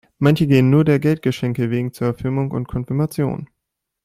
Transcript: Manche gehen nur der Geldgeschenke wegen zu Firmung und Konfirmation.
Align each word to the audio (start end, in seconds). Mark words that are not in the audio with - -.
Manche 0.17 0.47
gehen 0.47 0.71
nur 0.71 0.83
der 0.83 0.97
Geldgeschenke 0.97 1.69
wegen 1.69 1.93
zu 1.93 2.11
Firmung 2.15 2.49
und 2.49 2.67
Konfirmation. 2.67 3.47